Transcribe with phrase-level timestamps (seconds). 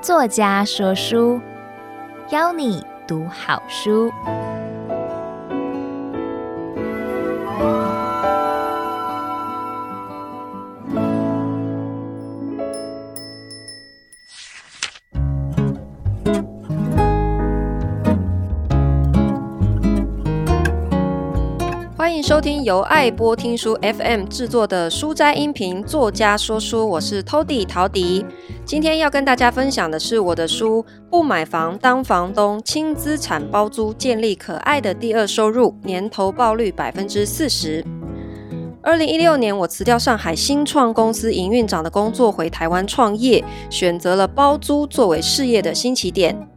[0.00, 1.40] 作家说书，
[2.30, 4.10] 邀你读好书。
[22.06, 28.24] 欢迎收听由爱播听书 FM 制作的书斋音频作家说书，我是 Tody 陶迪。
[28.64, 37.84] 今天要跟大家分享的是我的书《不买房当房东：轻资产包租建立可爱的第二收入》，年投报率百分之四十。
[38.84, 46.48] 二零一六年，我辞掉上海新创公司营运长的工作，回台湾创业，选择了包租作为事业的新起点。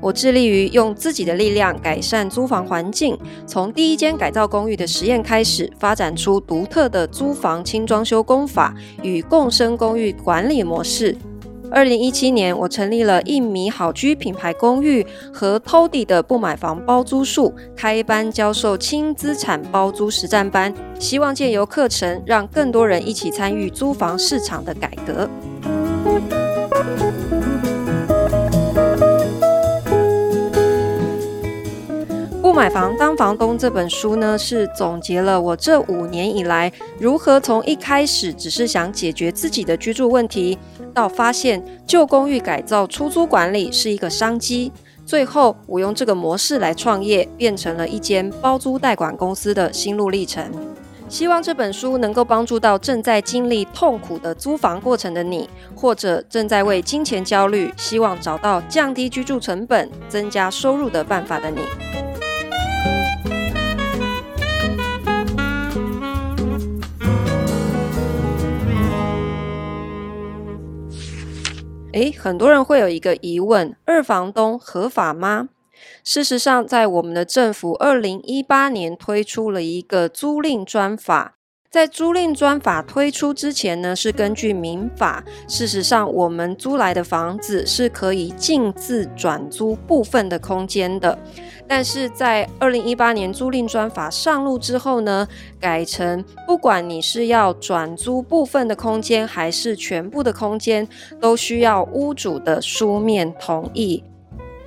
[0.00, 11.16] 我致力于用自己的力量改善租房环境，从第一间改造公寓的实验开始，发展出独特的租房轻装修工法与共生公寓管理模式。
[11.70, 25.28] 二零一七年，我成立了一米好居品牌公寓和 Tody 的不买房包租术，开班教授轻资产包租实战班，希望借由课程让更多人一起参与租房市场的改革。
[32.58, 40.58] 《买房当房东》这本书呢，是总结了我这五年以来如何从一开始只是想解决自己的居住问题，
[40.92, 44.72] 到发现旧公寓改造出租管理是一个商机，
[45.06, 50.50] 最后我用这个模式来创业，变成了一间包租代管公司的心路历程。
[51.08, 61.60] 希望这本书能够帮助到正在经历痛苦的租房过程的你，或者正在为金钱焦虑，希望找到降低居住成本、增加收入的办法的你。
[71.92, 75.48] 诶，很多人会有一个疑问：二房东合法吗？
[76.04, 81.37] 事实上，在我们的政府二零一八年推出了一个租赁专法。
[81.70, 85.22] 在租赁专法推出之前呢，是根据民法。
[85.46, 91.18] 事实上，我们租来的房子是可以径自转租部分的空间的。
[91.66, 95.28] 但是在二零一八年租赁专法上路之后呢，
[95.60, 100.88] 改成不管你是要转租部分的空间，还是全部的空间，
[101.20, 104.02] 都需要屋主的书面同意。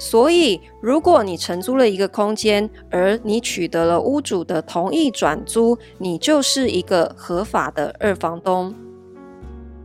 [0.00, 8.74] 所以，如果你承租了一个空间，而你取得了屋主的同意转租，你就是一个合法的二房东。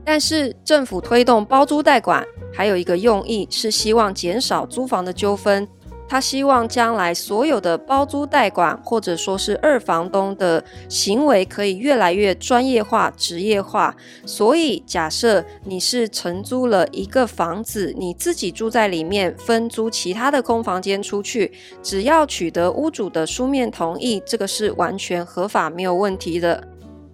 [0.06, 5.68] 但是，政府推动包租代管，还有一个用意是希望减少租房的纠纷。
[6.08, 13.96] 他希望将来所有的包租代管，或者说是二房东的行为，可以越来越专业化、职业化。
[14.26, 21.52] 所以，假设你是承租了一个房子，你自己住在里面，分租其他的空房间出去，
[21.82, 26.64] 只要取得屋主的书面同意，这个是完全合法、没有问题的。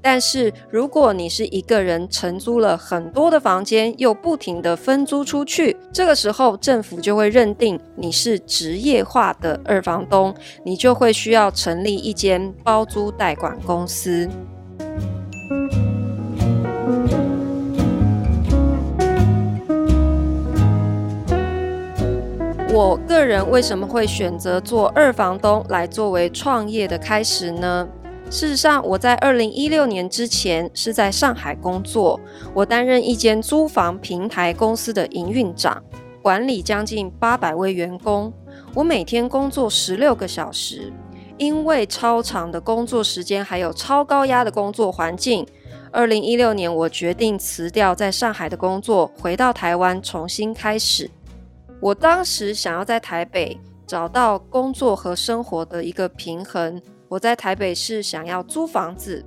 [0.02, 10.34] 但是，如果你是一个人承租了很多的房间，又不停的分租出去，这个时候政府就会认定你是职业化的二房东，
[10.66, 14.28] 你就会需要成立一间包租代管公司。
[22.74, 27.88] 我个人为什么会选择做二房东来作为创业的开始呢？
[28.32, 32.18] 事实上，我在二零一六年之前是在上海工作，
[32.54, 35.84] 我担任一间租房平台公司的营运长，
[36.22, 38.32] 管理将近八百位员工。
[38.74, 40.94] 我每天工作十六个小时，
[41.38, 45.46] 因为超长的工作时间还有超高压的工作环境，
[45.92, 51.12] 二零一六年我决定辞掉在上海的工作，回到台湾重新开始。
[51.82, 56.82] 我当时想要在台北找到工作和生活的一个平衡。
[57.12, 59.22] 我在台北市想要租房子，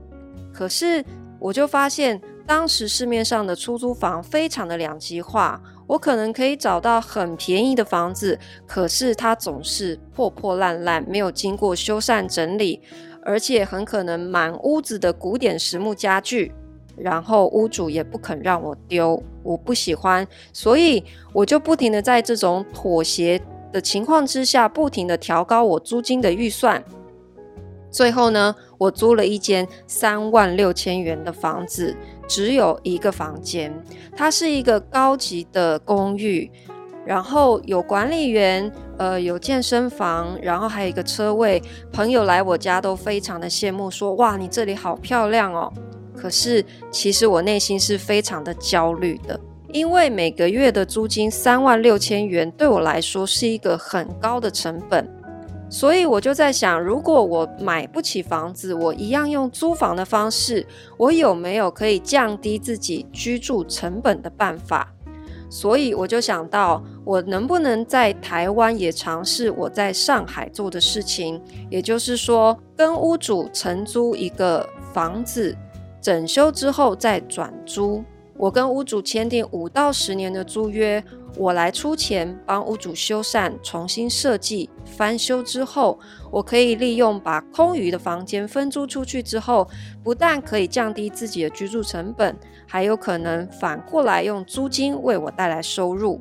[0.54, 1.04] 可是
[1.38, 5.60] 我就发现当时市面上的出租房非常的两极化。
[5.86, 12.80] 我可能可以找到很便宜的房子，可是它总是破破烂烂，没有经过修缮整理，
[13.22, 16.54] 而且很可能满屋子的古典实木家具，
[16.96, 21.04] 然后屋主也不肯让我丢，我不喜欢，所以
[21.34, 23.38] 我就不停的在这种妥协
[23.70, 26.82] 的情况之下，不停的调高我租金的预算。
[27.94, 31.96] 最后呢，我租了一间三万六千元的房子，
[32.26, 33.72] 只有一个房间。
[34.16, 36.50] 它是一个高级的公寓，
[37.06, 41.62] 然后有管理员，呃，有健身房，然后还有一个车位。
[41.92, 45.72] 朋友来我家都非常的羡慕，说：“哇，你这里好漂亮哦。”
[46.18, 49.38] 可是其实我内心是非常的焦虑的，
[49.72, 55.08] 因为每个月的租金三万六千元对我来说是一个很高的成本。
[55.70, 60.64] 所以我就在想，如果我买不起房子，我一样用租房的方式，
[60.96, 64.92] 我有没有可以降低自己居住成本的办法？
[65.50, 71.40] 所以我就想到，我能不能在台湾也尝试我在上海做的事情，
[71.70, 75.56] 也就是说，跟屋主承租一个房子，
[76.00, 78.04] 整修之后再转租。
[78.36, 81.02] 我跟屋主签订五到十年的租约。
[81.36, 85.98] 我来出钱帮屋主修缮、重新设计、翻修之后，
[86.30, 89.68] 我可以利用把空余的房间分租出去之后，
[90.02, 92.36] 不但可以降低自己的居住成本，
[92.66, 96.20] 还有可能反过来用租金为我带来收入。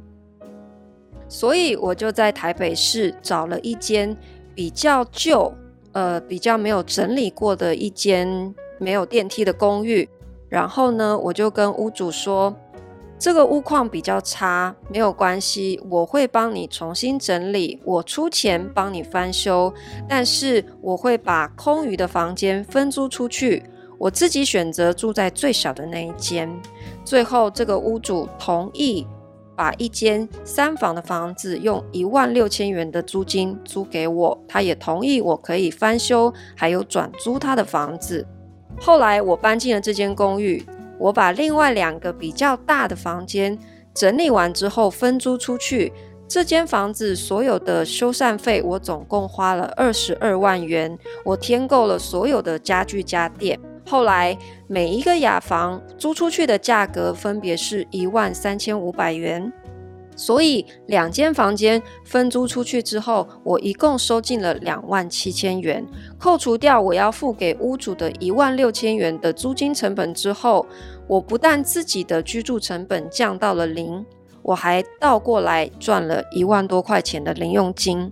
[1.28, 4.18] 所以我就在台北市找了一间
[4.56, 5.54] 比较旧、
[5.92, 10.10] 呃比较没有整理过的一间没有电梯的公寓，
[10.50, 12.56] 然后呢，我就跟屋主说。
[13.24, 19.74] 这个屋况比较差，没有关系，我会帮你重新整理，我出钱帮你翻修，
[20.10, 23.64] 但是我会把空余的房间分租出去，
[23.98, 26.54] 我自己选择住在最小的那一间。
[27.06, 29.08] 最后，这个屋主同意
[29.56, 38.28] 把一间三房的房子用一万六千元的租金租给我，他也同意我可以翻修，还有转租他的房子。
[38.82, 40.66] 后来我搬进了这间公寓。
[40.98, 43.58] 我把另外两个比较大的房间
[43.94, 45.92] 整理完之后分租出去。
[46.26, 50.98] 这间房子所有的修缮费，我总共花了二十二万元。
[51.24, 53.60] 我添购了所有的家具家电。
[53.86, 54.36] 后来
[54.66, 59.52] 每一个雅房租出去的价格分别是一万三千五百元。
[60.16, 65.86] 所以两间房间分租出去之后，我一共收进了两万七千元。
[66.18, 70.66] 扣除掉我要付给屋主的一万六千元的租金成本之后，
[71.08, 74.06] 我不但自己的居住成本降到了零，
[74.42, 78.12] 我还倒过来赚了一万多块钱的零用金。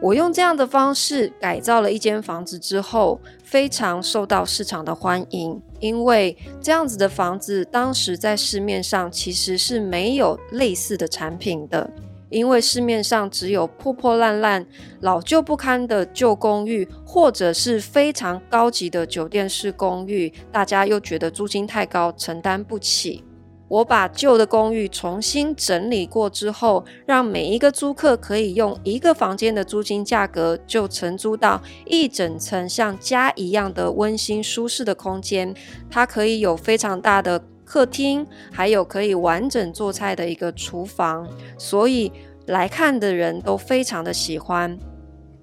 [0.00, 5.60] 我用这样的方式改造了一间房子之后，非常受到市场的欢迎。
[5.80, 11.90] 因为这样子的房子当时在市面上其实是没有类似的产品的，
[12.30, 14.66] 因为市面上只有破破烂烂、
[15.00, 23.24] 老旧不堪的旧公寓，或者是非常高级的酒店式公寓，大家又觉得租金太高，承担不起。
[23.68, 35.54] 我把旧的公寓重新整理过之后，让每一个租客可以用一个房间的租金价格就承租到一整层像家一样的温馨舒适的空间。
[35.90, 41.28] 它可以有非常大的客厅，还有可以完整做菜的一个厨房，
[41.58, 42.10] 所以
[42.46, 44.78] 来看的人都非常的喜欢。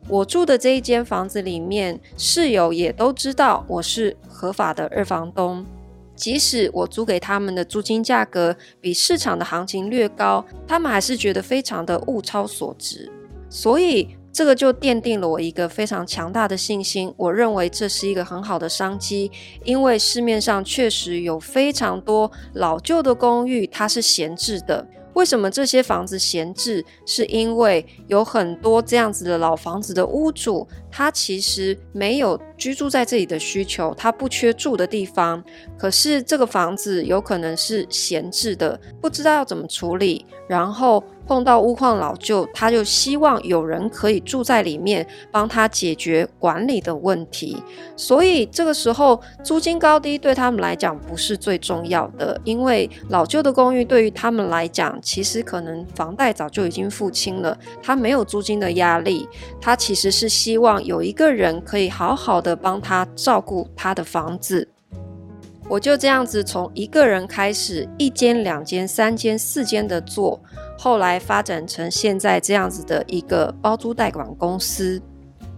[0.08, 5.64] 我住的这一间房子里面，室友也都知道我是合法的二房东。
[6.16, 13.12] 即使我租给他们的租金价格比市场的行情略高，他们还是觉得非常的物超所值。
[13.50, 17.14] 所以这个就奠定了我一个非常强大的信心。
[17.16, 19.32] 我认为这是一个很好的商机，
[19.64, 24.86] 因为市面上确实有非常多老旧的公寓，它是闲置的。
[25.14, 26.84] 为什么这些房子闲置？
[27.06, 30.68] 是因为有很多这样子的老房子的屋主，
[30.98, 35.44] 他其实没有居住在这里的需求，他不缺住的地方。
[35.78, 41.04] 可是这个房子有可能是闲置的，不知道要怎么处理，然后。
[41.28, 47.58] 碰到屋况老旧，他就希望有人可以住在里面，帮他解决管理的问题。
[47.96, 59.28] 所以这个时候租金高低对他们来讲不是最重要的，因为老旧的公寓对于他们来讲，其实可能房贷早就已经付清了，他没有租金的压力。
[59.60, 64.70] 他其实是希望有一个人可以好好的帮他照顾他的房子。
[65.68, 70.40] 我就这样子从一个人开始，一间、两间、三间、四间的做。
[70.78, 75.02] 后来发展成现在这样子的一个包租代管公司，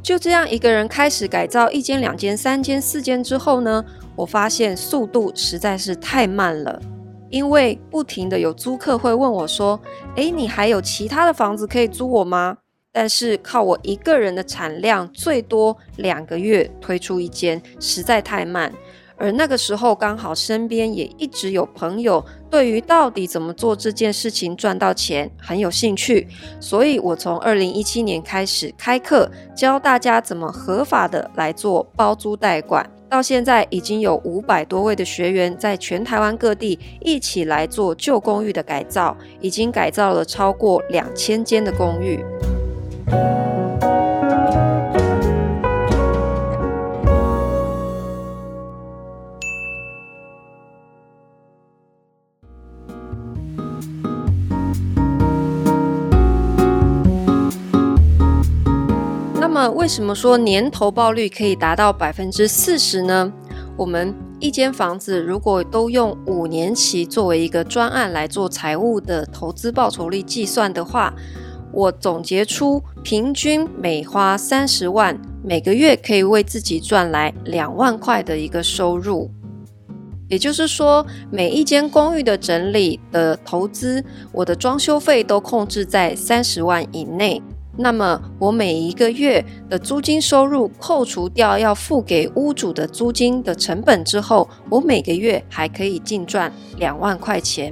[0.02, 3.84] 就这样一个人开始改造一间、两间、三间、四间之后呢，
[4.16, 6.80] 我发现速度实在是太慢了，
[7.30, 9.78] 因为不停的有租客会问我说
[10.16, 12.60] ：“诶，你还有其他的房子可以租我吗？”
[13.00, 18.74] 但是靠我一个人的产量，最多两个月推出一间，实在太慢。
[19.18, 26.28] 而那个时候刚好身边也一直有朋友对于到底怎么做这件事情赚到钱很有兴趣，
[26.60, 42.26] 所以我从二零一七年开始开课，教大家怎么合法的来做包租代管，到现在已经有五百多位的学员在全台湾各地一起来做旧公寓的改造，已经改造了超过两千间的公寓。
[43.10, 43.16] 那
[59.48, 63.32] 么为什么说年投报率可以达到百分之四十呢？
[63.78, 71.14] 我们一间房子如果都用五年期作为一个专案来做财务的投资报酬率计算的话，
[71.78, 79.30] 我总结出平均每花三十万，每个月可以为自己赚来两万块的一个收入。
[80.28, 87.40] 也就是说，每一间公寓的整理的投资，我的装修费都控制在三十万以内。
[87.78, 97.72] 那么，我每一个月的租金收入扣除掉要付给屋主的租金的成本之后，我每个月还可以净赚两万块钱。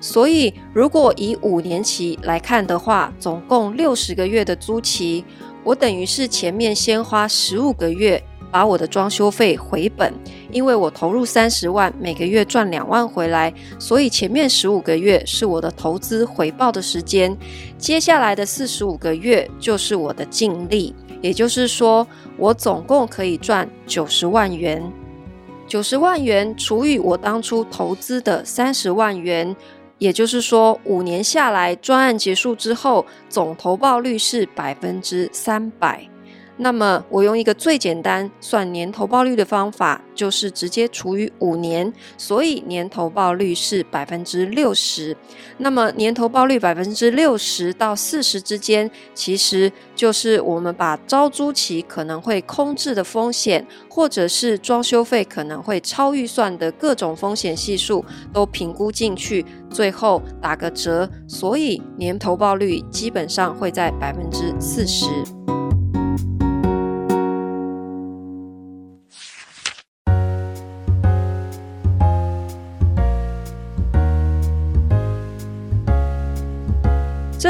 [0.00, 5.24] 所以，如果以五年期来看的话，总共六十个月的租期，
[5.64, 8.22] 我等于是前面先花十五个月。
[8.50, 10.12] 把我的装修费回本，
[10.50, 17.34] 因为我投入三十万，每个月赚两万回来，所以前面十五个月是我的投资回报的时间，
[17.78, 24.82] 接下来的四十五个月就是我的净利，也就是说，我总共可以赚九十万元。
[25.72, 29.56] 九十万元除以我当初投资的三十万元，
[29.96, 36.06] 也就是说，五年下来，专案结束之后，总投报率是百分之三百。
[36.62, 45.16] 那么，我用一个最简单算年投报率的方法，就是直接除以五年，所以年投报率是百分之六十。
[45.58, 65.06] 那么，年投报率百分之六十到四十之间，其实就是我们把招租期可能会空置的风险，或者是装修费可能会超预算的各种风险系数都评估进去，最后打个折，所以年投报率基本上会在百分之四十。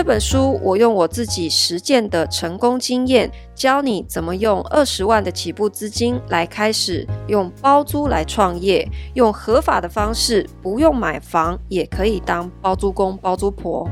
[0.02, 13.88] 这本书我用我自己实践的成功经验，教你怎么用二十万的起步资金来开始用包租来创业，用合法的方式，不用买房也可以当包租公包租婆。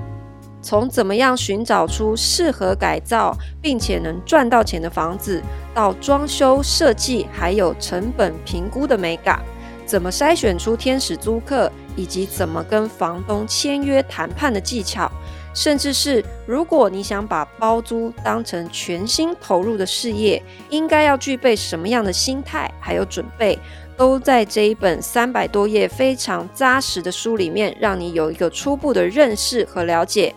[0.61, 5.41] 从怎么样寻找出适合改造并且能赚到钱的房子，
[5.73, 9.41] 到装修设计还有成本评估的美感，
[9.87, 15.09] 怎么筛选出天使租客，以及怎么跟房东签约谈判的技巧。
[15.53, 23.59] 甚至是，如果你想把包租当成全新投入的事业，应该要具备什么样的心态还有准备，
[23.97, 30.35] 都在这一本三百多页非常扎实的书里面，让你有一个初步的认识和了解。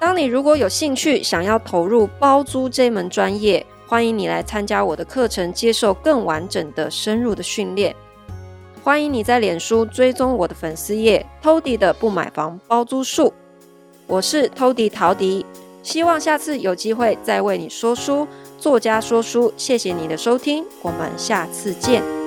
[0.00, 7.94] 当你如果有兴趣想要投入包租这门专业，欢迎你来参加我的课程，接受更完整的深入的训练。
[8.82, 13.32] 欢迎你在脸书追踪我的粉丝页，Tody 的不买房包租术。
[14.12, 15.46] 我是偷笛陶迪，
[15.82, 18.28] 希望下次有机会再为你说书。
[18.58, 22.21] 作家说书，谢谢你的收听，我们下次见。